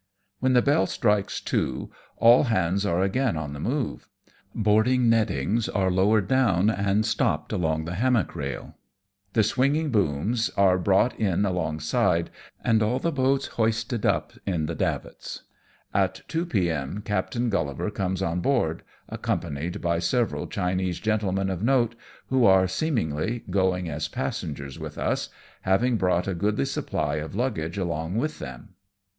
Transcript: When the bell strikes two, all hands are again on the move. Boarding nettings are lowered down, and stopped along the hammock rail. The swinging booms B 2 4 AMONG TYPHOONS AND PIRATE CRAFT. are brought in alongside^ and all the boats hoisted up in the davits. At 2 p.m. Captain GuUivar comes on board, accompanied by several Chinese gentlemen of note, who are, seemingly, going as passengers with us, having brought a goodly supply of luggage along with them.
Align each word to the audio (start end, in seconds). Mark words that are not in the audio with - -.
When 0.39 0.53
the 0.53 0.63
bell 0.63 0.87
strikes 0.87 1.39
two, 1.39 1.91
all 2.17 2.45
hands 2.45 2.87
are 2.87 3.01
again 3.03 3.37
on 3.37 3.53
the 3.53 3.59
move. 3.59 4.09
Boarding 4.55 5.11
nettings 5.11 5.69
are 5.69 5.91
lowered 5.91 6.27
down, 6.27 6.71
and 6.71 7.05
stopped 7.05 7.53
along 7.53 7.85
the 7.85 7.93
hammock 7.93 8.35
rail. 8.35 8.73
The 9.33 9.43
swinging 9.43 9.91
booms 9.91 10.47
B 10.47 10.53
2 10.53 10.55
4 10.55 10.55
AMONG 10.55 10.55
TYPHOONS 10.55 10.55
AND 10.55 10.55
PIRATE 10.55 10.71
CRAFT. 10.71 10.71
are 10.71 10.83
brought 10.83 11.19
in 11.19 11.41
alongside^ 11.77 12.27
and 12.63 12.81
all 12.81 12.97
the 12.97 13.11
boats 13.11 13.45
hoisted 13.47 14.05
up 14.07 14.33
in 14.47 14.65
the 14.65 14.73
davits. 14.73 15.43
At 15.93 16.21
2 16.27 16.47
p.m. 16.47 17.03
Captain 17.05 17.51
GuUivar 17.51 17.93
comes 17.93 18.23
on 18.23 18.39
board, 18.41 18.81
accompanied 19.07 19.81
by 19.81 19.99
several 19.99 20.47
Chinese 20.47 20.99
gentlemen 20.99 21.51
of 21.51 21.61
note, 21.61 21.93
who 22.29 22.47
are, 22.47 22.67
seemingly, 22.67 23.43
going 23.51 23.87
as 23.87 24.07
passengers 24.07 24.79
with 24.79 24.97
us, 24.97 25.29
having 25.61 25.97
brought 25.97 26.27
a 26.27 26.33
goodly 26.33 26.65
supply 26.65 27.17
of 27.17 27.35
luggage 27.35 27.77
along 27.77 28.15
with 28.15 28.39
them. 28.39 28.69